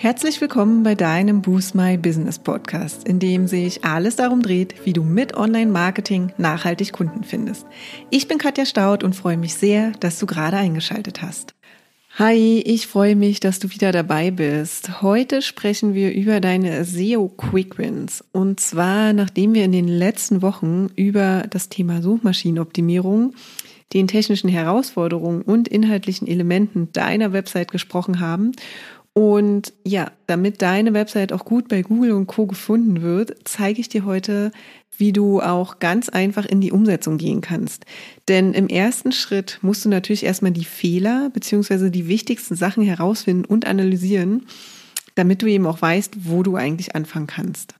Herzlich 0.00 0.40
willkommen 0.40 0.84
bei 0.84 0.94
deinem 0.94 1.42
Boost 1.42 1.74
My 1.74 1.96
Business 1.96 2.38
Podcast, 2.38 3.08
in 3.08 3.18
dem 3.18 3.48
sich 3.48 3.84
alles 3.84 4.14
darum 4.14 4.42
dreht, 4.42 4.86
wie 4.86 4.92
du 4.92 5.02
mit 5.02 5.36
Online-Marketing 5.36 6.32
nachhaltig 6.38 6.92
Kunden 6.92 7.24
findest. 7.24 7.66
Ich 8.08 8.28
bin 8.28 8.38
Katja 8.38 8.64
Staud 8.64 9.02
und 9.02 9.16
freue 9.16 9.36
mich 9.36 9.54
sehr, 9.54 9.90
dass 9.98 10.20
du 10.20 10.26
gerade 10.26 10.56
eingeschaltet 10.56 11.20
hast. 11.20 11.56
Hi, 12.16 12.62
ich 12.64 12.86
freue 12.86 13.16
mich, 13.16 13.40
dass 13.40 13.58
du 13.58 13.72
wieder 13.72 13.90
dabei 13.90 14.30
bist. 14.30 15.02
Heute 15.02 15.42
sprechen 15.42 15.94
wir 15.94 16.14
über 16.14 16.38
deine 16.38 16.84
SEO 16.84 17.28
Quick 17.36 17.76
Wins. 17.76 18.24
Und 18.30 18.60
zwar, 18.60 19.12
nachdem 19.12 19.52
wir 19.52 19.64
in 19.64 19.72
den 19.72 19.88
letzten 19.88 20.42
Wochen 20.42 20.90
über 20.94 21.42
das 21.50 21.70
Thema 21.70 22.02
Suchmaschinenoptimierung 22.02 23.34
den 23.94 24.06
technischen 24.06 24.48
Herausforderungen 24.48 25.42
und 25.42 25.66
inhaltlichen 25.66 26.28
Elementen 26.28 26.92
deiner 26.92 27.32
Website 27.32 27.70
gesprochen 27.70 28.20
haben 28.20 28.52
und 29.18 29.72
ja, 29.84 30.12
damit 30.28 30.62
deine 30.62 30.94
Website 30.94 31.32
auch 31.32 31.44
gut 31.44 31.66
bei 31.66 31.82
Google 31.82 32.12
und 32.12 32.28
Co 32.28 32.46
gefunden 32.46 33.02
wird, 33.02 33.34
zeige 33.42 33.80
ich 33.80 33.88
dir 33.88 34.04
heute, 34.04 34.52
wie 34.96 35.12
du 35.12 35.40
auch 35.40 35.80
ganz 35.80 36.08
einfach 36.08 36.46
in 36.46 36.60
die 36.60 36.70
Umsetzung 36.70 37.18
gehen 37.18 37.40
kannst. 37.40 37.84
Denn 38.28 38.54
im 38.54 38.68
ersten 38.68 39.10
Schritt 39.10 39.58
musst 39.60 39.84
du 39.84 39.88
natürlich 39.88 40.24
erstmal 40.24 40.52
die 40.52 40.64
Fehler 40.64 41.30
beziehungsweise 41.30 41.90
die 41.90 42.06
wichtigsten 42.06 42.54
Sachen 42.54 42.84
herausfinden 42.84 43.44
und 43.44 43.66
analysieren, 43.66 44.46
damit 45.16 45.42
du 45.42 45.46
eben 45.46 45.66
auch 45.66 45.82
weißt, 45.82 46.28
wo 46.28 46.44
du 46.44 46.54
eigentlich 46.54 46.94
anfangen 46.94 47.26
kannst. 47.26 47.74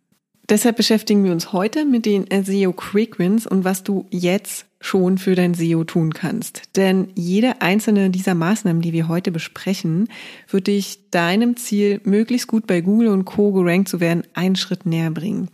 Deshalb 0.48 0.76
beschäftigen 0.76 1.22
wir 1.22 1.30
uns 1.30 1.52
heute 1.52 1.84
mit 1.84 2.04
den 2.04 2.26
SEO 2.44 2.72
Quick 2.72 3.20
Wins 3.20 3.46
und 3.46 3.62
was 3.62 3.84
du 3.84 4.06
jetzt 4.10 4.66
schon 4.80 5.18
für 5.18 5.34
dein 5.34 5.54
SEO 5.54 5.84
tun 5.84 6.14
kannst. 6.14 6.76
Denn 6.76 7.08
jede 7.14 7.60
einzelne 7.60 8.10
dieser 8.10 8.34
Maßnahmen, 8.34 8.82
die 8.82 8.92
wir 8.92 9.08
heute 9.08 9.30
besprechen, 9.30 10.08
wird 10.48 10.68
dich 10.68 11.10
deinem 11.10 11.56
Ziel, 11.56 12.00
möglichst 12.04 12.46
gut 12.46 12.66
bei 12.66 12.80
Google 12.80 13.08
und 13.08 13.24
Co. 13.24 13.52
gerankt 13.52 13.88
zu 13.88 14.00
werden, 14.00 14.22
einen 14.34 14.56
Schritt 14.56 14.86
näher 14.86 15.10
bringen. 15.10 15.48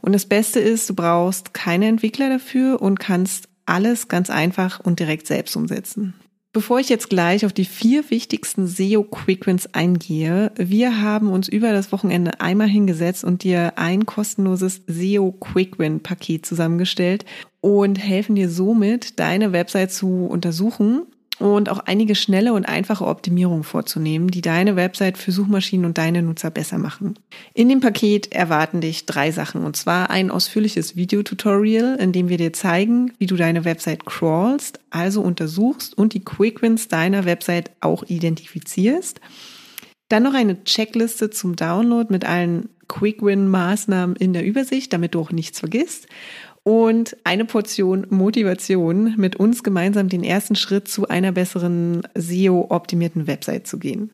Und 0.00 0.12
das 0.12 0.26
Beste 0.26 0.60
ist, 0.60 0.88
du 0.88 0.94
brauchst 0.94 1.52
keine 1.52 1.88
Entwickler 1.88 2.30
dafür 2.30 2.80
und 2.80 2.98
kannst 3.00 3.48
alles 3.66 4.08
ganz 4.08 4.30
einfach 4.30 4.80
und 4.80 4.98
direkt 4.98 5.26
selbst 5.26 5.56
umsetzen. 5.56 6.14
Bevor 6.52 6.80
ich 6.80 6.88
jetzt 6.88 7.08
gleich 7.08 7.46
auf 7.46 7.52
die 7.52 7.64
vier 7.64 8.10
wichtigsten 8.10 8.66
SEO 8.66 9.04
Quickwins 9.04 9.72
eingehe, 9.72 10.50
wir 10.56 11.00
haben 11.00 11.30
uns 11.30 11.46
über 11.46 11.70
das 11.70 11.92
Wochenende 11.92 12.40
einmal 12.40 12.66
hingesetzt 12.66 13.22
und 13.22 13.44
dir 13.44 13.74
ein 13.78 14.04
kostenloses 14.04 14.82
SEO 14.88 15.30
Quickwin 15.30 16.00
Paket 16.00 16.44
zusammengestellt 16.44 17.24
und 17.60 17.96
helfen 17.96 18.34
dir 18.34 18.48
somit, 18.48 19.18
deine 19.18 19.52
Website 19.52 19.92
zu 19.92 20.26
untersuchen 20.26 21.02
und 21.40 21.70
auch 21.70 21.78
einige 21.78 22.14
schnelle 22.14 22.52
und 22.52 22.66
einfache 22.66 23.06
Optimierungen 23.06 23.64
vorzunehmen, 23.64 24.28
die 24.28 24.42
deine 24.42 24.76
Website 24.76 25.16
für 25.16 25.32
Suchmaschinen 25.32 25.86
und 25.86 25.96
deine 25.96 26.22
Nutzer 26.22 26.50
besser 26.50 26.76
machen. 26.76 27.18
In 27.54 27.68
dem 27.70 27.80
Paket 27.80 28.30
erwarten 28.32 28.82
dich 28.82 29.06
drei 29.06 29.30
Sachen 29.30 29.64
und 29.64 29.74
zwar 29.74 30.10
ein 30.10 30.30
ausführliches 30.30 30.96
Videotutorial, 30.96 31.96
in 31.96 32.12
dem 32.12 32.28
wir 32.28 32.36
dir 32.36 32.52
zeigen, 32.52 33.12
wie 33.18 33.26
du 33.26 33.36
deine 33.36 33.64
Website 33.64 34.04
crawlst, 34.04 34.80
also 34.90 35.22
untersuchst 35.22 35.96
und 35.96 36.12
die 36.12 36.24
Quickwins 36.24 36.88
deiner 36.88 37.24
Website 37.24 37.70
auch 37.80 38.04
identifizierst. 38.06 39.20
Dann 40.10 40.24
noch 40.24 40.34
eine 40.34 40.62
Checkliste 40.64 41.30
zum 41.30 41.56
Download 41.56 42.12
mit 42.12 42.26
allen 42.26 42.68
Quick-Win-Maßnahmen 42.88 44.16
in 44.16 44.32
der 44.32 44.44
Übersicht, 44.44 44.92
damit 44.92 45.14
du 45.14 45.20
auch 45.20 45.30
nichts 45.30 45.60
vergisst 45.60 46.08
und 46.70 47.16
eine 47.24 47.44
Portion 47.46 48.06
Motivation, 48.10 49.16
mit 49.16 49.34
uns 49.34 49.64
gemeinsam 49.64 50.08
den 50.08 50.22
ersten 50.22 50.54
Schritt 50.54 50.86
zu 50.86 51.08
einer 51.08 51.32
besseren 51.32 52.02
SEO-optimierten 52.14 53.26
Website 53.26 53.66
zu 53.66 53.80
gehen. 53.80 54.12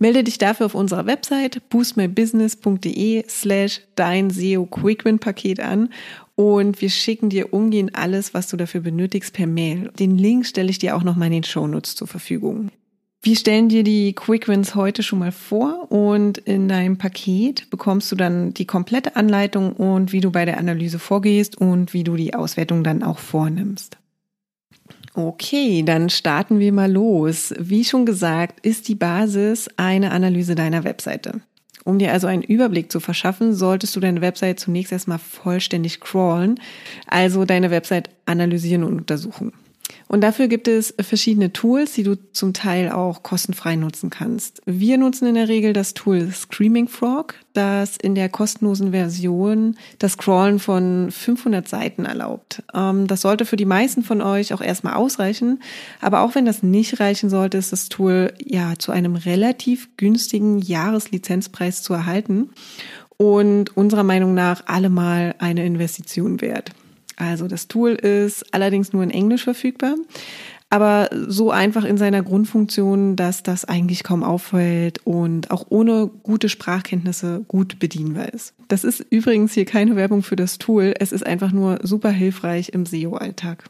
Melde 0.00 0.24
dich 0.24 0.38
dafür 0.38 0.66
auf 0.66 0.74
unserer 0.74 1.06
Website 1.06 1.62
boostmybusiness.de 1.68 3.26
slash 3.28 3.80
dein 3.94 4.30
SEO 4.30 4.66
Quickwin 4.66 5.20
Paket 5.20 5.60
an 5.60 5.90
und 6.34 6.80
wir 6.80 6.90
schicken 6.90 7.30
dir 7.30 7.54
umgehend 7.54 7.94
alles, 7.94 8.34
was 8.34 8.48
du 8.48 8.56
dafür 8.56 8.80
benötigst, 8.80 9.32
per 9.32 9.46
Mail. 9.46 9.92
Den 9.96 10.18
Link 10.18 10.46
stelle 10.46 10.70
ich 10.70 10.80
dir 10.80 10.96
auch 10.96 11.04
noch 11.04 11.14
mal 11.14 11.26
in 11.26 11.32
den 11.32 11.44
Shownotes 11.44 11.94
zur 11.94 12.08
Verfügung. 12.08 12.72
Wir 13.24 13.36
stellen 13.36 13.70
dir 13.70 13.84
die 13.84 14.12
Quick 14.12 14.48
Wins 14.48 14.74
heute 14.74 15.02
schon 15.02 15.18
mal 15.18 15.32
vor 15.32 15.90
und 15.90 16.36
in 16.36 16.68
deinem 16.68 16.98
Paket 16.98 17.70
bekommst 17.70 18.12
du 18.12 18.16
dann 18.16 18.52
die 18.52 18.66
komplette 18.66 19.16
Anleitung 19.16 19.72
und 19.72 20.12
wie 20.12 20.20
du 20.20 20.30
bei 20.30 20.44
der 20.44 20.58
Analyse 20.58 20.98
vorgehst 20.98 21.58
und 21.58 21.94
wie 21.94 22.04
du 22.04 22.16
die 22.16 22.34
Auswertung 22.34 22.84
dann 22.84 23.02
auch 23.02 23.18
vornimmst. 23.18 23.96
Okay, 25.14 25.82
dann 25.82 26.10
starten 26.10 26.58
wir 26.58 26.70
mal 26.70 26.92
los. 26.92 27.54
Wie 27.58 27.86
schon 27.86 28.04
gesagt, 28.04 28.60
ist 28.66 28.88
die 28.88 28.94
Basis 28.94 29.70
eine 29.78 30.10
Analyse 30.10 30.54
deiner 30.54 30.84
Webseite. 30.84 31.40
Um 31.82 31.98
dir 31.98 32.12
also 32.12 32.26
einen 32.26 32.42
Überblick 32.42 32.92
zu 32.92 33.00
verschaffen, 33.00 33.54
solltest 33.54 33.96
du 33.96 34.00
deine 34.00 34.20
Website 34.20 34.60
zunächst 34.60 34.92
erstmal 34.92 35.18
vollständig 35.18 36.00
crawlen, 36.00 36.60
also 37.06 37.46
deine 37.46 37.70
Website 37.70 38.10
analysieren 38.26 38.84
und 38.84 38.98
untersuchen. 38.98 39.54
Und 40.08 40.20
dafür 40.20 40.48
gibt 40.48 40.68
es 40.68 40.94
verschiedene 41.00 41.52
Tools, 41.52 41.92
die 41.94 42.02
du 42.02 42.16
zum 42.32 42.52
Teil 42.52 42.90
auch 42.90 43.22
kostenfrei 43.22 43.76
nutzen 43.76 44.10
kannst. 44.10 44.62
Wir 44.64 44.98
nutzen 44.98 45.26
in 45.26 45.34
der 45.34 45.48
Regel 45.48 45.72
das 45.72 45.94
Tool 45.94 46.30
Screaming 46.30 46.88
Frog, 46.88 47.34
das 47.52 47.96
in 47.96 48.14
der 48.14 48.28
kostenlosen 48.28 48.92
Version 48.92 49.76
das 49.98 50.12
Scrollen 50.12 50.58
von 50.58 51.10
500 51.10 51.68
Seiten 51.68 52.04
erlaubt. 52.04 52.62
Ähm, 52.72 53.06
das 53.06 53.22
sollte 53.22 53.44
für 53.44 53.56
die 53.56 53.64
meisten 53.64 54.02
von 54.02 54.20
euch 54.20 54.54
auch 54.54 54.60
erstmal 54.60 54.94
ausreichen. 54.94 55.60
Aber 56.00 56.20
auch 56.20 56.34
wenn 56.34 56.46
das 56.46 56.62
nicht 56.62 57.00
reichen 57.00 57.30
sollte, 57.30 57.58
ist 57.58 57.72
das 57.72 57.88
Tool 57.88 58.32
ja 58.44 58.74
zu 58.78 58.92
einem 58.92 59.16
relativ 59.16 59.88
günstigen 59.96 60.58
Jahreslizenzpreis 60.58 61.82
zu 61.82 61.94
erhalten 61.94 62.50
und 63.16 63.76
unserer 63.76 64.04
Meinung 64.04 64.34
nach 64.34 64.66
allemal 64.66 65.34
eine 65.38 65.64
Investition 65.64 66.40
wert. 66.40 66.72
Also 67.16 67.48
das 67.48 67.68
Tool 67.68 67.92
ist 67.92 68.54
allerdings 68.54 68.92
nur 68.92 69.02
in 69.02 69.10
Englisch 69.10 69.44
verfügbar, 69.44 69.94
aber 70.70 71.08
so 71.28 71.50
einfach 71.50 71.84
in 71.84 71.98
seiner 71.98 72.22
Grundfunktion, 72.22 73.16
dass 73.16 73.42
das 73.42 73.64
eigentlich 73.64 74.02
kaum 74.02 74.24
auffällt 74.24 75.00
und 75.04 75.50
auch 75.50 75.66
ohne 75.68 76.10
gute 76.22 76.48
Sprachkenntnisse 76.48 77.44
gut 77.46 77.78
bedienbar 77.78 78.32
ist. 78.32 78.54
Das 78.68 78.82
ist 78.82 79.04
übrigens 79.10 79.52
hier 79.52 79.66
keine 79.66 79.96
Werbung 79.96 80.22
für 80.22 80.36
das 80.36 80.58
Tool, 80.58 80.94
es 80.98 81.12
ist 81.12 81.24
einfach 81.24 81.52
nur 81.52 81.78
super 81.82 82.10
hilfreich 82.10 82.70
im 82.70 82.86
SEO-Alltag. 82.86 83.64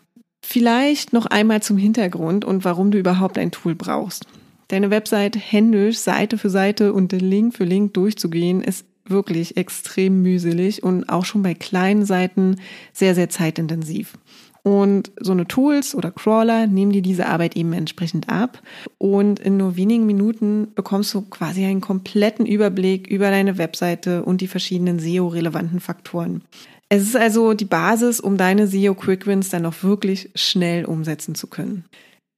Vielleicht 0.47 1.13
noch 1.13 1.27
einmal 1.27 1.63
zum 1.63 1.79
Hintergrund 1.79 2.45
und 2.45 2.65
warum 2.65 2.91
du 2.91 2.99
überhaupt 2.99 3.39
ein 3.39 3.51
Tool 3.51 3.75
brauchst. 3.75 4.27
Deine 4.69 4.91
Website 4.91 5.37
händisch 5.37 5.99
Seite 5.99 6.39
für 6.39 6.51
Seite 6.51 6.93
und 6.93 7.13
Link 7.13 7.55
für 7.55 7.65
Link 7.65 7.95
durchzugehen, 7.95 8.63
ist 8.63 8.87
wirklich 9.07 9.57
extrem 9.57 10.23
mühselig 10.23 10.83
und 10.83 11.09
auch 11.09 11.25
schon 11.25 11.43
bei 11.43 11.55
kleinen 11.55 12.05
Seiten 12.05 12.57
sehr, 12.93 13.15
sehr 13.15 13.29
zeitintensiv. 13.29 14.15
Und 14.63 15.13
so 15.21 15.33
eine 15.33 15.47
Tools 15.47 15.95
oder 15.95 16.11
Crawler 16.11 16.67
nehmen 16.67 16.91
dir 16.91 17.03
diese 17.03 17.27
Arbeit 17.27 17.55
eben 17.55 17.75
entsprechend 17.75 18.31
ab. 18.31 18.63
Und 18.97 19.39
in 19.39 19.59
nur 19.59 19.77
wenigen 19.77 20.07
Minuten 20.07 20.69
bekommst 20.75 21.13
du 21.13 21.21
quasi 21.21 21.67
einen 21.67 21.83
kompletten 21.83 22.47
Überblick 22.47 23.07
über 23.07 23.31
deine 23.31 23.59
Webseite 23.59 24.25
und 24.25 24.41
die 24.41 24.49
verschiedenen 24.49 24.99
SEO-relevanten 24.99 25.81
Faktoren. 25.81 26.43
Es 26.89 27.03
ist 27.03 27.17
also 27.17 27.53
die 27.53 27.67
Basis, 27.67 28.21
um 28.21 28.39
deine 28.39 28.67
SEO 28.67 28.95
Quick 28.95 29.27
Wins 29.27 29.51
dann 29.51 29.67
auch 29.67 29.83
wirklich 29.83 30.31
schnell 30.35 30.87
umsetzen 30.87 31.35
zu 31.35 31.47
können. 31.47 31.85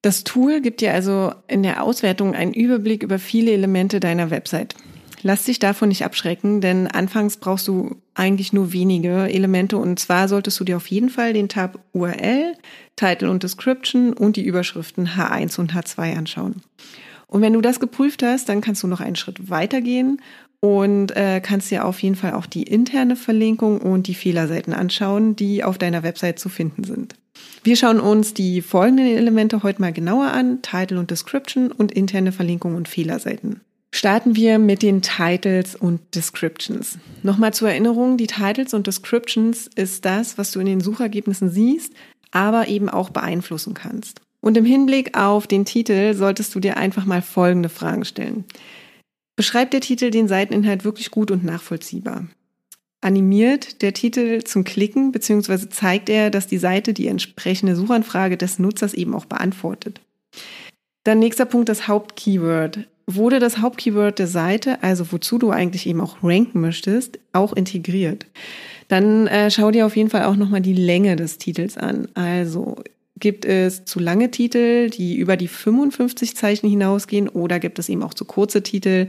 Das 0.03 0.25
Tool 0.25 0.61
gibt 0.61 0.81
dir 0.81 0.95
also 0.95 1.33
in 1.47 1.63
der 1.63 1.83
Auswertung 1.83 2.35
einen 2.35 2.55
Überblick 2.55 3.05
über 3.05 3.21
viele 3.21 3.53
Elemente 3.53 4.01
deiner 4.01 4.31
Website. 4.31 4.75
Lass 5.27 5.43
dich 5.43 5.59
davon 5.59 5.89
nicht 5.89 6.05
abschrecken, 6.05 6.61
denn 6.61 6.87
anfangs 6.87 7.39
brauchst 7.39 7.67
du 7.67 7.97
eigentlich 8.15 8.53
nur 8.53 8.73
wenige 8.73 9.29
Elemente 9.29 9.77
und 9.77 9.99
zwar 9.99 10.29
solltest 10.29 10.61
du 10.61 10.63
dir 10.63 10.77
auf 10.77 10.87
jeden 10.87 11.11
Fall 11.11 11.33
den 11.33 11.49
Tab 11.49 11.81
URL, 11.93 12.55
Title 12.95 13.29
und 13.33 13.43
Description 13.43 14.13
und 14.13 14.37
die 14.37 14.45
Überschriften 14.45 15.09
H1 15.09 15.59
und 15.59 15.75
H2 15.75 16.17
anschauen. 16.17 16.63
Und 17.27 17.43
wenn 17.43 17.55
du 17.55 17.61
das 17.61 17.81
geprüft 17.81 18.23
hast, 18.23 18.49
dann 18.49 18.61
kannst 18.61 18.85
du 18.85 18.87
noch 18.87 19.01
einen 19.01 19.17
Schritt 19.17 19.51
weitergehen 19.51 20.23
und 20.61 21.17
äh, 21.17 21.41
kannst 21.41 21.73
dir 21.73 21.87
auf 21.87 22.01
jeden 22.05 22.15
Fall 22.15 22.35
auch 22.35 22.47
die 22.47 22.63
interne 22.63 23.17
Verlinkung 23.17 23.81
und 23.81 24.07
die 24.07 24.15
Fehlerseiten 24.15 24.73
anschauen, 24.73 25.35
die 25.35 25.65
auf 25.65 25.77
deiner 25.77 26.05
Website 26.05 26.39
zu 26.39 26.49
finden 26.49 26.85
sind. 26.85 27.17
Wir 27.65 27.75
schauen 27.75 27.99
uns 27.99 28.33
die 28.33 28.63
folgenden 28.63 29.07
Elemente 29.07 29.65
heute 29.65 29.81
mal 29.81 29.93
genauer 29.93 30.27
an, 30.27 30.63
Title 30.63 31.01
und 31.01 31.11
Description 31.11 31.73
und 31.73 31.91
interne 31.91 32.31
Verlinkung 32.31 32.77
und 32.77 32.87
Fehlerseiten. 32.87 33.63
Starten 33.97 34.37
wir 34.37 34.59
mit 34.59 34.83
den 34.83 35.01
Titles 35.01 35.75
und 35.75 36.15
Descriptions. 36.15 36.99
Nochmal 37.23 37.55
zur 37.55 37.71
Erinnerung, 37.71 38.19
die 38.19 38.27
Titles 38.27 38.75
und 38.75 38.87
Descriptions 38.87 39.71
ist 39.75 40.05
das, 40.05 40.37
was 40.37 40.53
du 40.53 40.61
in 40.61 40.67
den 40.67 40.83
Suchergebnissen 40.83 41.49
siehst, 41.49 41.95
aber 42.31 42.69
eben 42.69 42.91
auch 42.91 43.09
beeinflussen 43.09 43.73
kannst. 43.73 44.21
Und 44.43 44.59
im 44.59 44.67
Hinblick 44.67 45.17
auf 45.17 45.47
den 45.47 45.65
Titel 45.65 46.13
solltest 46.13 46.55
du 46.55 46.61
dir 46.61 46.77
einfach 46.77 47.07
mal 47.07 47.23
folgende 47.23 47.71
Fragen 47.71 48.05
stellen. 48.05 48.45
Beschreibt 49.35 49.73
der 49.73 49.81
Titel 49.81 50.11
den 50.11 50.29
Seiteninhalt 50.29 50.85
wirklich 50.85 51.11
gut 51.11 51.31
und 51.31 51.43
nachvollziehbar? 51.43 52.27
Animiert 53.01 53.81
der 53.81 53.95
Titel 53.95 54.45
zum 54.45 54.65
Klicken 54.65 55.11
bzw. 55.11 55.71
zeigt 55.71 56.11
er, 56.11 56.29
dass 56.29 56.47
die 56.47 56.59
Seite 56.59 56.93
die 56.93 57.09
entsprechende 57.09 57.75
Suchanfrage 57.75 58.37
des 58.37 58.59
Nutzers 58.59 58.93
eben 58.93 59.15
auch 59.15 59.25
beantwortet? 59.25 60.03
Dann 61.07 61.21
nächster 61.21 61.45
Punkt, 61.45 61.69
das 61.69 61.87
Hauptkeyword. 61.87 62.81
Wurde 63.07 63.39
das 63.39 63.59
Hauptkeyword 63.59 64.19
der 64.19 64.27
Seite, 64.27 64.83
also 64.83 65.13
wozu 65.13 65.39
du 65.39 65.51
eigentlich 65.51 65.87
eben 65.87 66.01
auch 66.01 66.17
ranken 66.25 66.61
möchtest, 66.61 67.21
auch 67.33 67.53
integriert? 67.53 68.27
Dann 68.89 69.29
äh, 69.29 69.53
schau 69.53 69.71
dir 69.71 69.87
auf 69.87 69.97
jeden 69.97 70.11
Fall 70.11 70.25
auch 70.25 70.35
nochmal 70.35 70.63
die 70.63 70.73
Länge 70.73 71.15
des 71.15 71.39
Titels 71.39 71.79
an. 71.79 72.09
Also 72.15 72.75
gibt 73.21 73.45
es 73.45 73.85
zu 73.85 74.01
lange 74.01 74.33
Titel, 74.33 74.91
die 74.91 75.17
über 75.17 75.37
die 75.37 75.47
55 75.47 76.37
Zeichen 76.37 76.69
hinausgehen 76.69 77.29
oder 77.29 77.61
gibt 77.61 77.79
es 77.79 77.89
eben 77.89 78.03
auch 78.03 78.15
zu 78.15 78.25
kurze 78.25 78.65
Titel, 78.65 79.07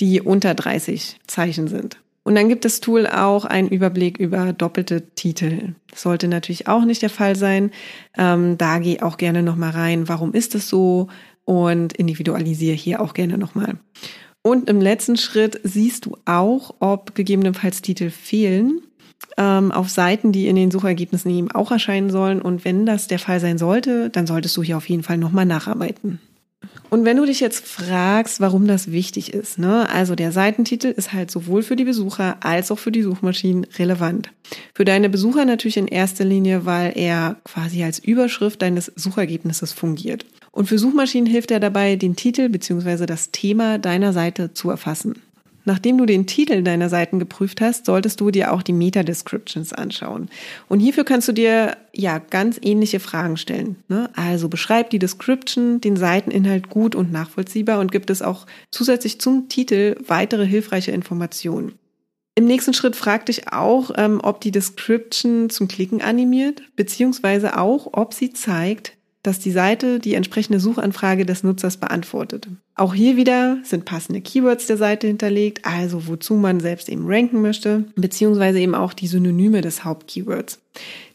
die 0.00 0.20
unter 0.20 0.52
30 0.52 1.18
Zeichen 1.28 1.68
sind? 1.68 1.98
Und 2.26 2.34
dann 2.34 2.48
gibt 2.48 2.64
das 2.64 2.80
Tool 2.80 3.06
auch 3.06 3.44
einen 3.44 3.68
Überblick 3.68 4.18
über 4.18 4.52
doppelte 4.52 5.10
Titel. 5.14 5.74
Das 5.92 6.02
sollte 6.02 6.26
natürlich 6.26 6.66
auch 6.66 6.84
nicht 6.84 7.02
der 7.02 7.08
Fall 7.08 7.36
sein. 7.36 7.70
Ähm, 8.18 8.58
da 8.58 8.80
geh 8.80 9.00
auch 9.00 9.16
gerne 9.16 9.44
nochmal 9.44 9.70
rein. 9.70 10.08
Warum 10.08 10.32
ist 10.32 10.56
es 10.56 10.68
so? 10.68 11.06
Und 11.46 11.94
individualisiere 11.94 12.76
hier 12.76 13.00
auch 13.00 13.14
gerne 13.14 13.38
nochmal. 13.38 13.78
Und 14.42 14.68
im 14.68 14.80
letzten 14.80 15.16
Schritt 15.16 15.58
siehst 15.64 16.04
du 16.06 16.18
auch, 16.24 16.74
ob 16.80 17.14
gegebenenfalls 17.14 17.82
Titel 17.82 18.10
fehlen 18.10 18.82
ähm, 19.36 19.72
auf 19.72 19.88
Seiten, 19.88 20.32
die 20.32 20.46
in 20.46 20.56
den 20.56 20.70
Suchergebnissen 20.70 21.30
eben 21.30 21.50
auch 21.50 21.70
erscheinen 21.70 22.10
sollen. 22.10 22.42
Und 22.42 22.64
wenn 22.64 22.86
das 22.86 23.08
der 23.08 23.18
Fall 23.18 23.40
sein 23.40 23.58
sollte, 23.58 24.10
dann 24.10 24.26
solltest 24.26 24.56
du 24.56 24.62
hier 24.62 24.76
auf 24.76 24.88
jeden 24.88 25.02
Fall 25.02 25.18
nochmal 25.18 25.46
nacharbeiten. 25.46 26.20
Und 26.88 27.04
wenn 27.04 27.16
du 27.16 27.26
dich 27.26 27.40
jetzt 27.40 27.66
fragst, 27.66 28.40
warum 28.40 28.66
das 28.66 28.92
wichtig 28.92 29.34
ist, 29.34 29.58
ne? 29.58 29.88
also 29.90 30.14
der 30.14 30.30
Seitentitel 30.30 30.88
ist 30.88 31.12
halt 31.12 31.30
sowohl 31.30 31.62
für 31.62 31.76
die 31.76 31.84
Besucher 31.84 32.36
als 32.40 32.70
auch 32.70 32.78
für 32.78 32.92
die 32.92 33.02
Suchmaschinen 33.02 33.66
relevant. 33.78 34.30
Für 34.74 34.84
deine 34.84 35.08
Besucher 35.08 35.44
natürlich 35.44 35.76
in 35.76 35.88
erster 35.88 36.24
Linie, 36.24 36.64
weil 36.64 36.92
er 36.96 37.36
quasi 37.44 37.82
als 37.82 37.98
Überschrift 37.98 38.62
deines 38.62 38.92
Suchergebnisses 38.94 39.72
fungiert. 39.72 40.24
Und 40.56 40.68
für 40.68 40.78
Suchmaschinen 40.78 41.26
hilft 41.26 41.50
er 41.50 41.60
dabei, 41.60 41.96
den 41.96 42.16
Titel 42.16 42.48
bzw. 42.48 43.04
das 43.04 43.30
Thema 43.30 43.76
deiner 43.76 44.14
Seite 44.14 44.54
zu 44.54 44.70
erfassen. 44.70 45.20
Nachdem 45.66 45.98
du 45.98 46.06
den 46.06 46.26
Titel 46.26 46.62
deiner 46.62 46.88
Seiten 46.88 47.18
geprüft 47.18 47.60
hast, 47.60 47.84
solltest 47.84 48.22
du 48.22 48.30
dir 48.30 48.54
auch 48.54 48.62
die 48.62 48.72
Meta-Descriptions 48.72 49.74
anschauen. 49.74 50.30
Und 50.66 50.80
hierfür 50.80 51.04
kannst 51.04 51.28
du 51.28 51.32
dir 51.32 51.76
ja 51.92 52.18
ganz 52.18 52.58
ähnliche 52.62 53.00
Fragen 53.00 53.36
stellen. 53.36 53.76
Ne? 53.88 54.08
Also 54.16 54.48
beschreib 54.48 54.88
die 54.88 54.98
Description, 54.98 55.82
den 55.82 55.98
Seiteninhalt 55.98 56.70
gut 56.70 56.94
und 56.94 57.12
nachvollziehbar 57.12 57.78
und 57.78 57.92
gibt 57.92 58.08
es 58.08 58.22
auch 58.22 58.46
zusätzlich 58.70 59.20
zum 59.20 59.50
Titel 59.50 59.96
weitere 60.06 60.46
hilfreiche 60.46 60.90
Informationen. 60.90 61.74
Im 62.34 62.46
nächsten 62.46 62.72
Schritt 62.72 62.96
frag 62.96 63.26
dich 63.26 63.52
auch, 63.52 63.90
ähm, 63.98 64.20
ob 64.22 64.40
die 64.40 64.52
Description 64.52 65.50
zum 65.50 65.68
Klicken 65.68 66.00
animiert, 66.00 66.62
beziehungsweise 66.76 67.58
auch, 67.58 67.90
ob 67.92 68.14
sie 68.14 68.32
zeigt, 68.32 68.96
dass 69.26 69.40
die 69.40 69.50
Seite 69.50 69.98
die 69.98 70.14
entsprechende 70.14 70.60
Suchanfrage 70.60 71.26
des 71.26 71.42
Nutzers 71.42 71.76
beantwortet. 71.78 72.48
Auch 72.76 72.94
hier 72.94 73.16
wieder 73.16 73.58
sind 73.64 73.84
passende 73.84 74.20
Keywords 74.20 74.66
der 74.66 74.76
Seite 74.76 75.06
hinterlegt, 75.06 75.64
also 75.64 76.06
wozu 76.06 76.34
man 76.34 76.60
selbst 76.60 76.88
eben 76.88 77.06
ranken 77.06 77.42
möchte, 77.42 77.84
beziehungsweise 77.96 78.60
eben 78.60 78.74
auch 78.74 78.92
die 78.92 79.06
Synonyme 79.06 79.62
des 79.62 79.84
Hauptkeywords, 79.84 80.60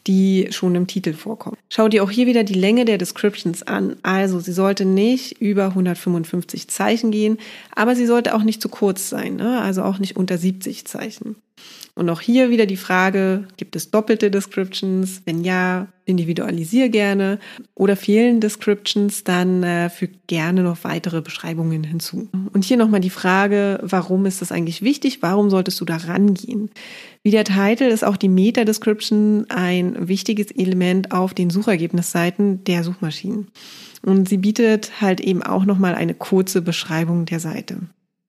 die 0.06 0.48
schon 0.50 0.74
im 0.74 0.86
Titel 0.86 1.14
vorkommen. 1.14 1.56
Schau 1.70 1.88
dir 1.88 2.02
auch 2.02 2.10
hier 2.10 2.26
wieder 2.26 2.44
die 2.44 2.54
Länge 2.54 2.84
der 2.84 2.98
Descriptions 2.98 3.62
an. 3.62 3.96
Also 4.02 4.40
sie 4.40 4.52
sollte 4.52 4.84
nicht 4.84 5.40
über 5.40 5.66
155 5.66 6.68
Zeichen 6.68 7.12
gehen, 7.12 7.38
aber 7.74 7.94
sie 7.94 8.06
sollte 8.06 8.34
auch 8.34 8.42
nicht 8.42 8.60
zu 8.60 8.68
kurz 8.68 9.08
sein, 9.08 9.36
ne? 9.36 9.60
also 9.60 9.82
auch 9.84 9.98
nicht 9.98 10.16
unter 10.16 10.36
70 10.36 10.84
Zeichen. 10.84 11.36
Und 11.94 12.08
auch 12.08 12.22
hier 12.22 12.48
wieder 12.48 12.64
die 12.64 12.78
Frage, 12.78 13.46
gibt 13.58 13.76
es 13.76 13.90
doppelte 13.90 14.30
Descriptions? 14.30 15.22
Wenn 15.26 15.44
ja, 15.44 15.88
individualisiere 16.06 16.88
gerne. 16.88 17.38
Oder 17.74 17.96
fehlen 17.96 18.40
Descriptions, 18.40 19.24
dann 19.24 19.62
äh, 19.62 19.90
füg 19.90 20.26
gerne 20.26 20.62
noch 20.62 20.84
weitere 20.84 21.20
Beschreibungen 21.20 21.84
hinzu. 21.84 22.30
Und 22.54 22.64
hier 22.64 22.78
nochmal 22.78 23.00
die 23.00 23.10
Frage, 23.10 23.78
warum 23.82 24.24
ist 24.24 24.40
das 24.40 24.52
eigentlich 24.52 24.80
wichtig? 24.80 25.18
Warum 25.20 25.50
solltest 25.50 25.82
du 25.82 25.84
da 25.84 25.96
rangehen? 25.96 26.70
Wie 27.22 27.30
der 27.30 27.44
Titel 27.44 27.84
ist 27.84 28.04
auch 28.04 28.16
die 28.16 28.30
Meta-Description 28.30 29.46
ein 29.50 30.08
wichtiges 30.08 30.50
Element 30.50 31.12
auf 31.12 31.34
den 31.34 31.50
Suchergebnisseiten 31.50 32.64
der 32.64 32.84
Suchmaschinen. 32.84 33.48
Und 34.04 34.30
sie 34.30 34.38
bietet 34.38 35.02
halt 35.02 35.20
eben 35.20 35.42
auch 35.42 35.66
nochmal 35.66 35.94
eine 35.94 36.14
kurze 36.14 36.62
Beschreibung 36.62 37.26
der 37.26 37.38
Seite. 37.38 37.80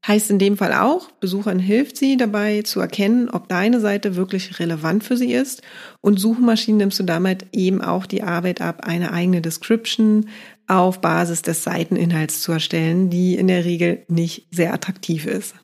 Heißt 0.05 0.29
in 0.31 0.39
dem 0.39 0.57
Fall 0.57 0.73
auch, 0.73 1.09
Besuchern 1.11 1.59
hilft 1.59 1.95
sie 1.95 2.17
dabei 2.17 2.61
zu 2.63 2.81
erkennen, 2.81 3.29
ob 3.29 3.47
deine 3.47 3.79
Seite 3.79 4.17
wirklich 4.17 4.59
relevant 4.59 5.05
für 5.05 5.15
sie 5.15 5.31
ist. 5.31 5.61
Und 6.01 6.19
Suchmaschinen 6.19 6.77
nimmst 6.77 6.99
du 6.99 7.03
damit 7.03 7.45
eben 7.53 7.81
auch 7.81 8.05
die 8.05 8.21
Arbeit 8.21 8.59
ab, 8.59 8.85
eine 8.85 9.13
eigene 9.13 9.41
Description 9.41 10.27
auf 10.67 10.99
Basis 10.99 11.41
des 11.41 11.63
Seiteninhalts 11.63 12.41
zu 12.41 12.51
erstellen, 12.51 13.09
die 13.09 13.35
in 13.35 13.47
der 13.47 13.63
Regel 13.63 14.03
nicht 14.09 14.47
sehr 14.51 14.73
attraktiv 14.73 15.25
ist. 15.25 15.55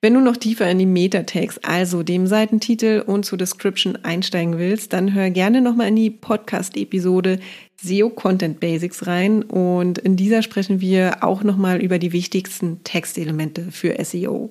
Wenn 0.00 0.14
du 0.14 0.20
noch 0.20 0.36
tiefer 0.36 0.70
in 0.70 0.78
die 0.78 0.86
Meta-Tags, 0.86 1.58
also 1.62 2.02
dem 2.02 2.26
Seitentitel 2.26 3.02
und 3.06 3.24
zur 3.24 3.38
Description 3.38 3.96
einsteigen 3.96 4.58
willst, 4.58 4.92
dann 4.92 5.14
hör 5.14 5.30
gerne 5.30 5.60
nochmal 5.60 5.88
in 5.88 5.96
die 5.96 6.10
Podcast-Episode 6.10 7.38
SEO 7.82 8.10
Content 8.10 8.60
Basics 8.60 9.06
rein 9.06 9.42
und 9.42 9.98
in 9.98 10.16
dieser 10.16 10.42
sprechen 10.42 10.80
wir 10.80 11.22
auch 11.22 11.42
nochmal 11.42 11.82
über 11.82 11.98
die 11.98 12.12
wichtigsten 12.12 12.84
Textelemente 12.84 13.72
für 13.72 13.96
SEO. 14.04 14.50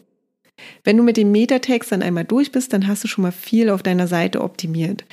Wenn 0.84 0.98
du 0.98 1.04
mit 1.04 1.18
dem 1.18 1.32
Meta-Text 1.32 1.92
dann 1.92 2.04
einmal 2.04 2.26
durch 2.26 2.52
bist, 2.52 2.74
dann 2.74 2.88
hast 2.88 3.04
du 3.04 3.08
schon 3.08 3.24
mal 3.24 3.32
viel 3.32 3.70
auf 3.70 3.84
deiner 3.84 4.08
Seite 4.08 4.42
optimiert. 4.42 5.06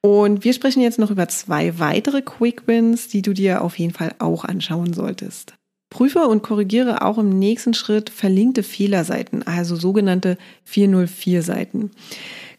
Und 0.00 0.44
wir 0.44 0.52
sprechen 0.52 0.82
jetzt 0.82 0.98
noch 0.98 1.10
über 1.10 1.28
zwei 1.28 1.78
weitere 1.78 2.22
Quick 2.22 2.66
Wins, 2.66 3.08
die 3.08 3.22
du 3.22 3.32
dir 3.32 3.62
auf 3.62 3.78
jeden 3.78 3.94
Fall 3.94 4.14
auch 4.18 4.44
anschauen 4.44 4.92
solltest. 4.92 5.54
Prüfe 5.92 6.20
und 6.20 6.42
korrigiere 6.42 7.04
auch 7.04 7.18
im 7.18 7.38
nächsten 7.38 7.74
Schritt 7.74 8.08
verlinkte 8.08 8.62
Fehlerseiten, 8.62 9.46
also 9.46 9.76
sogenannte 9.76 10.38
404-Seiten. 10.66 11.90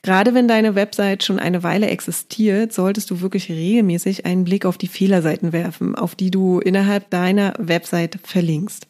Gerade 0.04 0.36
wenn 0.36 0.48
deine 0.48 0.76
Website 0.76 1.24
schon 1.24 1.40
eine 1.40 1.64
Weile 1.64 1.88
existiert, 1.88 2.74
solltest 2.74 3.10
du 3.10 3.22
wirklich 3.22 3.50
regelmäßig 3.50 4.28
einen 4.28 4.44
Blick 4.44 4.68
auf 4.68 4.78
die 4.78 4.88
Fehlerseiten 4.88 5.52
werfen, 5.52 5.96
auf 5.96 6.14
die 6.14 6.30
du 6.30 6.60
innerhalb 6.60 7.10
deiner 7.10 7.56
Website 7.58 8.20
verlinkst. 8.22 8.86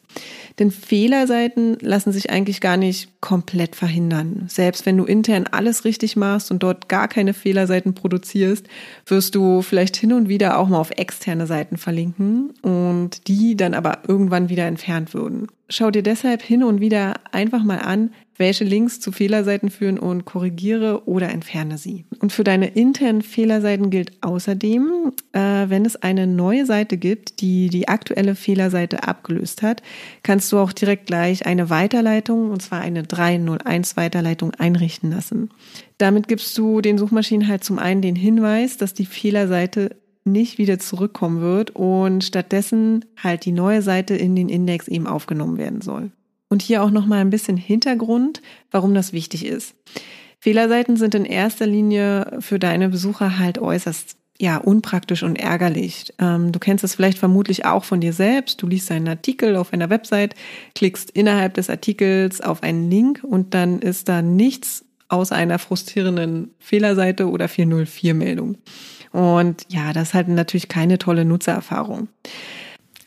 Denn 0.58 0.70
Fehlerseiten 0.70 1.76
lassen 1.80 2.12
sich 2.12 2.30
eigentlich 2.30 2.60
gar 2.60 2.76
nicht 2.76 3.20
komplett 3.20 3.74
verhindern. 3.74 4.44
Selbst 4.48 4.86
wenn 4.86 4.96
du 4.96 5.04
intern 5.04 5.46
alles 5.50 5.84
richtig 5.84 6.16
machst 6.16 6.50
und 6.50 6.62
dort 6.62 6.88
gar 6.88 7.08
keine 7.08 7.34
Fehlerseiten 7.34 7.94
produzierst, 7.94 8.66
wirst 9.06 9.34
du 9.34 9.62
vielleicht 9.62 9.96
hin 9.96 10.12
und 10.12 10.28
wieder 10.28 10.58
auch 10.58 10.68
mal 10.68 10.78
auf 10.78 10.92
externe 10.92 11.46
Seiten 11.46 11.76
verlinken 11.76 12.50
und 12.62 13.26
die 13.26 13.56
dann 13.56 13.74
aber 13.74 14.02
irgendwann 14.06 14.48
wieder 14.48 14.66
entfernt 14.66 15.14
würden. 15.14 15.48
Schau 15.68 15.90
dir 15.90 16.02
deshalb 16.02 16.42
hin 16.42 16.62
und 16.62 16.80
wieder 16.80 17.14
einfach 17.32 17.64
mal 17.64 17.78
an, 17.78 18.10
welche 18.36 18.64
Links 18.64 19.00
zu 19.00 19.12
Fehlerseiten 19.12 19.70
führen 19.70 19.98
und 19.98 20.24
korrigiere 20.24 21.06
oder 21.06 21.30
entferne 21.30 21.78
sie. 21.78 22.04
Und 22.20 22.32
für 22.32 22.44
deine 22.44 22.68
internen 22.68 23.22
Fehlerseiten 23.22 23.90
gilt 23.90 24.12
außerdem, 24.22 25.12
äh, 25.32 25.38
wenn 25.68 25.84
es 25.84 25.96
eine 25.96 26.26
neue 26.26 26.66
Seite 26.66 26.96
gibt, 26.96 27.40
die 27.40 27.68
die 27.68 27.88
aktuelle 27.88 28.34
Fehlerseite 28.34 29.06
abgelöst 29.06 29.62
hat, 29.62 29.82
kannst 30.22 30.50
du 30.52 30.58
auch 30.58 30.72
direkt 30.72 31.06
gleich 31.06 31.46
eine 31.46 31.70
Weiterleitung, 31.70 32.50
und 32.50 32.60
zwar 32.62 32.80
eine 32.80 33.02
301 33.02 33.96
Weiterleitung 33.96 34.52
einrichten 34.52 35.10
lassen. 35.10 35.50
Damit 35.98 36.28
gibst 36.28 36.56
du 36.58 36.80
den 36.80 36.98
Suchmaschinen 36.98 37.48
halt 37.48 37.62
zum 37.62 37.78
einen 37.78 38.02
den 38.02 38.16
Hinweis, 38.16 38.76
dass 38.76 38.94
die 38.94 39.06
Fehlerseite 39.06 39.96
nicht 40.24 40.58
wieder 40.58 40.78
zurückkommen 40.78 41.40
wird 41.40 41.72
und 41.72 42.24
stattdessen 42.24 43.04
halt 43.22 43.44
die 43.44 43.52
neue 43.52 43.82
Seite 43.82 44.14
in 44.16 44.34
den 44.34 44.48
Index 44.48 44.88
eben 44.88 45.06
aufgenommen 45.06 45.58
werden 45.58 45.82
soll. 45.82 46.10
Und 46.54 46.62
hier 46.62 46.84
auch 46.84 46.92
noch 46.92 47.04
mal 47.04 47.18
ein 47.18 47.30
bisschen 47.30 47.56
Hintergrund, 47.56 48.40
warum 48.70 48.94
das 48.94 49.12
wichtig 49.12 49.44
ist. 49.44 49.74
Fehlerseiten 50.38 50.96
sind 50.96 51.16
in 51.16 51.24
erster 51.24 51.66
Linie 51.66 52.36
für 52.38 52.60
deine 52.60 52.90
Besucher 52.90 53.40
halt 53.40 53.58
äußerst 53.58 54.16
ja, 54.38 54.58
unpraktisch 54.58 55.24
und 55.24 55.34
ärgerlich. 55.34 56.14
Ähm, 56.20 56.52
du 56.52 56.60
kennst 56.60 56.84
es 56.84 56.94
vielleicht 56.94 57.18
vermutlich 57.18 57.64
auch 57.64 57.82
von 57.82 58.00
dir 58.00 58.12
selbst. 58.12 58.62
Du 58.62 58.68
liest 58.68 58.92
einen 58.92 59.08
Artikel 59.08 59.56
auf 59.56 59.72
einer 59.72 59.90
Website, 59.90 60.36
klickst 60.76 61.10
innerhalb 61.10 61.54
des 61.54 61.68
Artikels 61.68 62.40
auf 62.40 62.62
einen 62.62 62.88
Link 62.88 63.24
und 63.24 63.52
dann 63.52 63.80
ist 63.80 64.08
da 64.08 64.22
nichts 64.22 64.84
außer 65.08 65.34
einer 65.34 65.58
frustrierenden 65.58 66.52
Fehlerseite 66.60 67.28
oder 67.28 67.46
404-Meldung. 67.46 68.58
Und 69.10 69.66
ja, 69.70 69.92
das 69.92 70.10
ist 70.10 70.14
halt 70.14 70.28
natürlich 70.28 70.68
keine 70.68 70.98
tolle 70.98 71.24
Nutzererfahrung. 71.24 72.06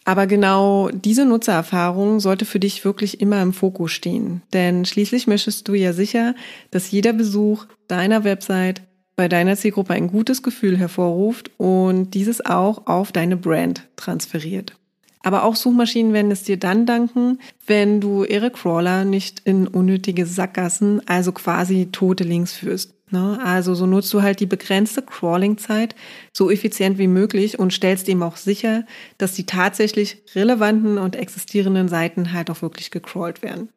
Aber 0.07 0.25
genau 0.25 0.87
diese 0.87 1.25
Nutzererfahrung 1.25 2.21
sollte 2.21 2.45
für 2.45 2.61
dich 2.61 2.85
wirklich 2.85 3.19
immer 3.19 3.41
im 3.41 3.51
Fokus 3.51 3.91
stehen. 3.91 4.41
Denn 4.53 4.85
schließlich 4.85 5.27
möchtest 5.27 5.67
du 5.67 5.73
ja 5.73 5.91
sicher, 5.91 6.33
dass 6.71 6.91
jeder 6.91 7.11
Besuch 7.11 7.65
deiner 7.89 8.23
Website 8.23 8.83
bei 9.17 9.27
deiner 9.27 9.57
Zielgruppe 9.57 9.95
ein 9.95 10.07
gutes 10.07 10.43
Gefühl 10.43 10.77
hervorruft 10.77 11.51
und 11.57 12.11
dieses 12.11 12.45
auch 12.45 12.87
auf 12.87 13.11
deine 13.11 13.35
Brand 13.35 13.85
transferiert. 13.97 14.77
Aber 15.27 15.43
auch 15.43 15.57
Suchmaschinen 15.57 16.13
werden 16.13 16.31
es 16.31 16.43
dir 16.43 16.55
dann 16.55 16.85
danken, 16.85 17.39
wenn 17.65 17.99
du 17.99 18.23
ihre 18.23 18.49
Crawler 18.49 19.03
nicht 19.03 19.41
in 19.43 19.67
unnötige 19.67 20.25
Sackgassen, 20.25 21.05
also 21.05 21.33
quasi 21.33 21.89
tote 21.91 22.23
Links 22.23 22.53
führst. 22.53 22.93
Ne? 23.11 23.37
Also 23.43 23.75
so 23.75 23.85
nutzt 23.85 24.13
du 24.13 24.21
halt 24.21 24.39
die 24.39 24.45
begrenzte 24.45 25.01
Crawling-Zeit 25.01 25.95
so 26.31 26.49
effizient 26.49 26.97
wie 26.97 27.09
möglich 27.09 27.59
und 27.59 27.73
stellst 27.73 28.07
eben 28.07 28.23
auch 28.23 28.37
sicher, 28.37 28.85
dass 29.17 29.33
die 29.33 29.45
tatsächlich 29.45 30.23
relevanten 30.33 30.97
und 30.97 31.17
existierenden 31.17 31.89
Seiten 31.89 32.31
halt 32.31 32.49
auch 32.49 32.61
wirklich 32.61 32.89
gecrawlt 32.89 33.41
werden. 33.41 33.67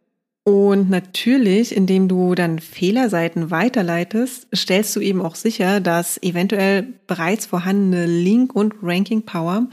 Und 0.44 0.88
natürlich, 0.88 1.76
indem 1.76 2.08
du 2.08 2.34
dann 2.34 2.60
Fehlerseiten 2.60 3.50
weiterleitest, 3.50 4.48
stellst 4.54 4.96
du 4.96 5.00
eben 5.00 5.20
auch 5.20 5.34
sicher, 5.34 5.80
dass 5.80 6.20
eventuell 6.22 6.94
bereits 7.06 7.44
vorhandene 7.46 8.06
Link- 8.06 8.54
und 8.56 8.74
Ranking-Power 8.82 9.68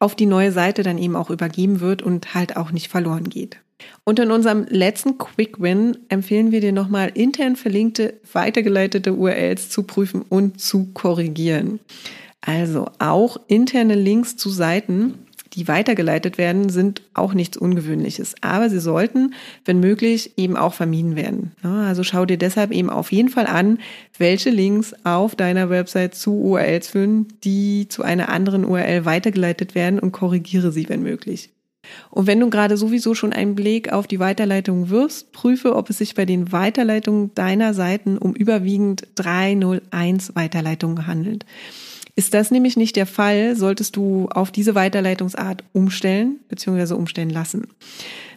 auf 0.00 0.16
die 0.16 0.26
neue 0.26 0.50
Seite 0.50 0.82
dann 0.82 0.98
eben 0.98 1.14
auch 1.14 1.30
übergeben 1.30 1.80
wird 1.80 2.02
und 2.02 2.34
halt 2.34 2.56
auch 2.56 2.72
nicht 2.72 2.88
verloren 2.88 3.28
geht. 3.28 3.58
Und 4.04 4.18
in 4.18 4.32
unserem 4.32 4.66
letzten 4.68 5.18
Quick 5.18 5.60
Win 5.60 5.98
empfehlen 6.08 6.50
wir 6.50 6.60
dir 6.60 6.72
nochmal 6.72 7.12
intern 7.14 7.54
verlinkte, 7.54 8.14
weitergeleitete 8.32 9.14
URLs 9.14 9.70
zu 9.70 9.84
prüfen 9.84 10.22
und 10.22 10.60
zu 10.60 10.86
korrigieren. 10.94 11.78
Also 12.40 12.86
auch 12.98 13.38
interne 13.46 13.94
Links 13.94 14.36
zu 14.36 14.50
Seiten, 14.50 15.14
die 15.54 15.68
weitergeleitet 15.68 16.38
werden, 16.38 16.68
sind 16.68 17.02
auch 17.14 17.34
nichts 17.34 17.56
Ungewöhnliches. 17.56 18.34
Aber 18.40 18.70
sie 18.70 18.80
sollten, 18.80 19.34
wenn 19.64 19.80
möglich, 19.80 20.32
eben 20.36 20.56
auch 20.56 20.74
vermieden 20.74 21.16
werden. 21.16 21.52
Also 21.62 22.02
schau 22.02 22.26
dir 22.26 22.38
deshalb 22.38 22.70
eben 22.72 22.90
auf 22.90 23.12
jeden 23.12 23.28
Fall 23.28 23.46
an, 23.46 23.78
welche 24.18 24.50
Links 24.50 24.94
auf 25.04 25.34
deiner 25.34 25.70
Website 25.70 26.14
zu 26.14 26.32
URLs 26.32 26.88
führen, 26.88 27.26
die 27.44 27.88
zu 27.88 28.02
einer 28.02 28.28
anderen 28.28 28.64
URL 28.64 29.04
weitergeleitet 29.04 29.74
werden 29.74 29.98
und 29.98 30.12
korrigiere 30.12 30.72
sie, 30.72 30.88
wenn 30.88 31.02
möglich. 31.02 31.50
Und 32.10 32.26
wenn 32.26 32.40
du 32.40 32.50
gerade 32.50 32.76
sowieso 32.76 33.14
schon 33.14 33.32
einen 33.32 33.54
Blick 33.54 33.92
auf 33.92 34.06
die 34.06 34.18
Weiterleitung 34.18 34.90
wirfst, 34.90 35.32
prüfe, 35.32 35.74
ob 35.74 35.88
es 35.90 35.98
sich 35.98 36.14
bei 36.14 36.26
den 36.26 36.52
Weiterleitungen 36.52 37.34
deiner 37.34 37.72
Seiten 37.72 38.18
um 38.18 38.34
überwiegend 38.34 39.06
301 39.14 40.34
Weiterleitungen 40.34 41.06
handelt. 41.06 41.46
Ist 42.18 42.34
das 42.34 42.50
nämlich 42.50 42.76
nicht 42.76 42.96
der 42.96 43.06
Fall, 43.06 43.54
solltest 43.54 43.94
du 43.94 44.26
auf 44.30 44.50
diese 44.50 44.74
Weiterleitungsart 44.74 45.62
umstellen 45.72 46.40
bzw. 46.48 46.94
umstellen 46.94 47.30
lassen. 47.30 47.68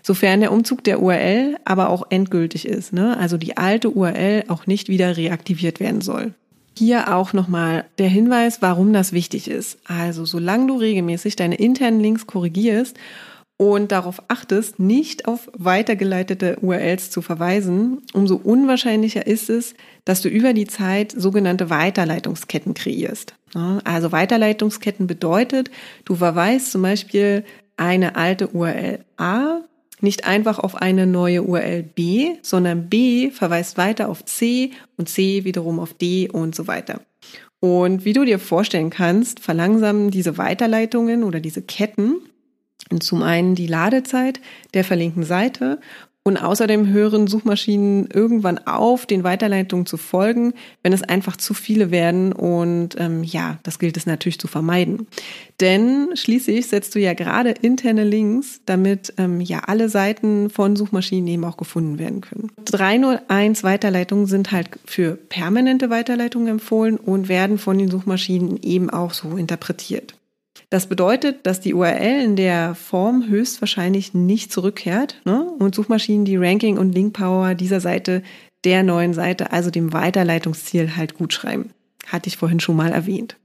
Sofern 0.04 0.40
der 0.40 0.52
Umzug 0.52 0.84
der 0.84 1.02
URL 1.02 1.58
aber 1.66 1.90
auch 1.90 2.06
endgültig 2.12 2.68
ist, 2.68 2.94
ne? 2.94 3.18
also 3.18 3.38
die 3.38 3.58
alte 3.58 3.90
URL 3.90 4.44
auch 4.50 4.68
nicht 4.68 4.88
wieder 4.88 5.18
reaktiviert 5.18 5.80
werden 5.80 6.02
soll. 6.02 6.36
Hier 6.78 7.16
auch 7.16 7.34
nochmal 7.34 7.86
der 7.98 8.08
Hinweis, 8.08 8.62
warum 8.62 8.94
das 8.94 9.14
wichtig 9.14 9.50
ist. 9.50 9.80
Also 9.86 10.26
solange 10.26 10.68
du 10.68 10.78
regelmäßig 10.78 11.36
deine 11.36 11.56
internen 11.56 12.02
Links 12.02 12.28
korrigierst 12.28 12.96
und 13.62 13.92
darauf 13.92 14.24
achtest, 14.28 14.80
nicht 14.80 15.28
auf 15.28 15.48
weitergeleitete 15.56 16.58
URLs 16.62 17.12
zu 17.12 17.22
verweisen, 17.22 18.02
umso 18.12 18.36
unwahrscheinlicher 18.36 19.28
ist 19.28 19.52
es, 19.52 19.76
dass 20.04 20.24
du 20.24 20.30
über 20.30 20.54
die 20.54 20.66
Zeit 20.66 21.14
sogenannte 21.16 21.70
Weiterleitungsketten 21.70 22.74
kreierst. 22.74 23.36
Also 23.84 24.12
Weiterleitungsketten 24.12 25.06
bedeutet, 25.06 25.70
du 26.06 26.16
verweist 26.16 26.72
zum 26.72 26.82
Beispiel 26.82 27.44
eine 27.78 28.16
alte 28.16 28.48
URL 28.48 29.06
A 29.18 29.60
nicht 30.00 30.26
einfach 30.26 30.58
auf 30.58 30.74
eine 30.74 31.06
neue 31.06 31.44
URL 31.44 31.84
B, 31.84 32.38
sondern 32.42 32.90
B 32.90 33.30
verweist 33.30 33.78
weiter 33.78 34.10
auf 34.10 34.26
C 34.26 34.72
und 34.98 35.08
C 35.08 35.44
wiederum 35.44 35.80
auf 35.80 35.94
D 35.94 36.28
und 36.28 36.56
so 36.56 36.66
weiter. 36.66 37.02
Und 37.60 38.06
wie 38.06 38.14
du 38.14 38.26
dir 38.26 38.40
vorstellen 38.40 38.90
kannst, 38.90 39.40
verlangsamen 39.40 40.10
diese 40.10 40.40
Weiterleitungen 40.40 41.24
oder 41.24 41.40
diese 41.40 41.62
Ketten 41.62 42.16
zum 43.00 43.24
einen 43.24 43.56
die 43.56 43.68
Ladezeit 43.68 44.42
der 44.74 44.84
verlinkten 44.84 45.24
Seite 45.24 45.80
und 46.24 46.38
außerdem 46.38 46.88
hören 46.88 47.26
Suchmaschinen 47.26 48.08
irgendwann 48.14 48.60
auf, 48.68 49.08
den 49.08 49.24
Weiterleitungen 49.24 49.88
zu 49.88 49.98
folgen, 49.98 50.54
wenn 50.84 50.94
es 50.94 51.02
einfach 51.02 51.36
zu 51.36 51.56
viele 51.56 51.90
werden. 51.90 52.32
Und 52.32 52.96
ähm, 53.00 53.24
ja, 53.24 53.58
das 53.64 53.80
gilt 53.80 53.98
es 53.98 54.06
natürlich 54.06 54.40
zu 54.40 54.48
vermeiden. 54.48 55.08
Denn 55.60 56.10
schließlich 56.14 56.68
setzt 56.68 56.94
du 56.94 57.00
ja 57.00 57.16
gerade 57.16 57.50
interne 57.50 58.04
Links, 58.04 58.62
damit 58.66 59.14
ähm, 59.18 59.42
ja 59.42 59.62
alle 59.66 59.90
Seiten 59.90 60.52
von 60.52 60.76
Suchmaschinen 60.76 61.28
eben 61.28 61.44
auch 61.44 61.58
gefunden 61.58 61.98
werden 61.98 62.22
können. 62.22 62.52
301 62.66 63.64
Weiterleitungen 63.64 64.28
sind 64.28 64.52
halt 64.52 64.70
für 64.86 65.16
permanente 65.16 65.90
Weiterleitungen 65.90 66.50
empfohlen 66.50 66.98
und 66.98 67.30
werden 67.30 67.58
von 67.58 67.80
den 67.80 67.90
Suchmaschinen 67.90 68.60
eben 68.62 68.92
auch 68.92 69.14
so 69.14 69.38
interpretiert. 69.38 70.14
Das 70.72 70.88
bedeutet, 70.88 71.46
dass 71.46 71.60
die 71.60 71.74
URL 71.74 72.24
in 72.24 72.38
der 72.38 72.76
Form 72.76 73.28
höchstwahrscheinlich 73.28 74.14
nicht 74.14 74.54
zurückkehrt 74.54 75.20
ne? 75.26 75.44
und 75.60 75.76
Suchmaschinen 75.76 76.24
die 76.24 76.38
Ranking- 76.38 76.78
und 76.78 76.96
Link-Power 76.96 77.56
dieser 77.56 77.82
Seite, 77.82 78.24
der 78.64 78.82
neuen 78.82 79.14
Seite, 79.14 79.52
also 79.52 79.70
dem 79.70 79.92
Weiterleitungsziel 79.92 80.96
halt 80.96 81.16
gut 81.16 81.34
schreiben. 81.34 81.72
Hatte 82.08 82.30
ich 82.30 82.38
vorhin 82.38 82.62
schon 82.62 82.78
mal 82.78 82.94
erwähnt. 82.94 83.36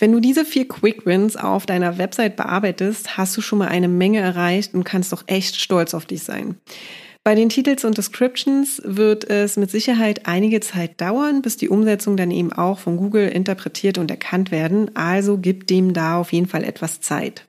Wenn 0.00 0.10
du 0.10 0.18
diese 0.18 0.44
vier 0.44 0.66
Quick 0.66 1.06
Wins 1.06 1.36
auf 1.36 1.66
deiner 1.66 1.98
Website 1.98 2.34
bearbeitest, 2.34 3.16
hast 3.16 3.36
du 3.36 3.42
schon 3.42 3.60
mal 3.60 3.68
eine 3.68 3.86
Menge 3.86 4.18
erreicht 4.18 4.74
und 4.74 4.82
kannst 4.82 5.12
doch 5.12 5.22
echt 5.28 5.60
stolz 5.60 5.94
auf 5.94 6.04
dich 6.04 6.24
sein. 6.24 6.56
Bei 7.24 7.36
den 7.36 7.50
Titels 7.50 7.84
und 7.84 7.96
Descriptions 7.98 8.82
wird 8.84 9.30
es 9.30 9.56
mit 9.56 9.70
Sicherheit 9.70 10.26
einige 10.26 10.58
Zeit 10.58 11.00
dauern, 11.00 11.40
bis 11.40 11.56
die 11.56 11.68
Umsetzung 11.68 12.16
dann 12.16 12.32
eben 12.32 12.52
auch 12.52 12.80
von 12.80 12.96
Google 12.96 13.28
interpretiert 13.28 13.96
und 13.98 14.10
erkannt 14.10 14.50
werden. 14.50 14.90
Also 14.96 15.38
gib 15.38 15.68
dem 15.68 15.92
da 15.92 16.18
auf 16.18 16.32
jeden 16.32 16.48
Fall 16.48 16.64
etwas 16.64 17.00
Zeit. 17.00 17.46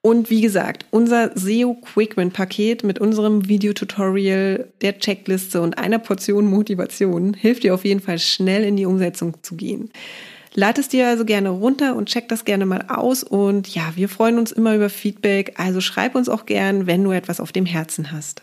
Und 0.00 0.30
wie 0.30 0.40
gesagt, 0.40 0.86
unser 0.90 1.30
SEO 1.36 1.74
Quick 1.74 2.16
Win 2.16 2.32
Paket 2.32 2.82
mit 2.82 2.98
unserem 2.98 3.48
Videotutorial, 3.48 4.66
der 4.80 4.98
Checkliste 4.98 5.62
und 5.62 5.78
einer 5.78 6.00
Portion 6.00 6.46
Motivation 6.46 7.34
hilft 7.34 7.62
dir 7.62 7.74
auf 7.74 7.84
jeden 7.84 8.00
Fall 8.00 8.18
schnell 8.18 8.64
in 8.64 8.76
die 8.76 8.86
Umsetzung 8.86 9.36
zu 9.42 9.54
gehen. 9.54 9.90
Lad 10.54 10.78
es 10.78 10.88
dir 10.88 11.06
also 11.06 11.24
gerne 11.24 11.50
runter 11.50 11.94
und 11.94 12.08
check 12.08 12.28
das 12.28 12.44
gerne 12.44 12.66
mal 12.66 12.86
aus. 12.88 13.22
Und 13.22 13.72
ja, 13.72 13.92
wir 13.94 14.08
freuen 14.08 14.38
uns 14.38 14.50
immer 14.50 14.74
über 14.74 14.90
Feedback. 14.90 15.54
Also 15.56 15.80
schreib 15.80 16.16
uns 16.16 16.28
auch 16.28 16.46
gern, 16.46 16.88
wenn 16.88 17.04
du 17.04 17.12
etwas 17.12 17.38
auf 17.38 17.52
dem 17.52 17.64
Herzen 17.64 18.10
hast. 18.10 18.42